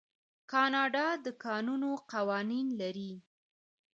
[0.51, 3.13] کاناډا د کانونو قوانین لري.